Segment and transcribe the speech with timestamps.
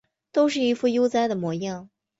[0.31, 1.91] 都是一副悠哉的模样